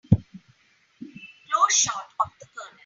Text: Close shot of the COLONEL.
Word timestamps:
Close 0.09 0.21
shot 1.75 2.09
of 2.21 2.31
the 2.39 2.45
COLONEL. 2.57 2.77